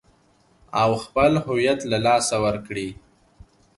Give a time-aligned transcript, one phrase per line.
[0.81, 2.87] او خپل هويت له لاسه ور کړي.